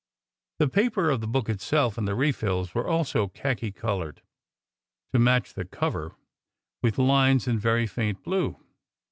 [0.57, 4.23] The paper of the book itself and the refills were also khaki coloured
[5.13, 6.15] to match the cover,
[6.81, 8.57] with lines in very faint blue.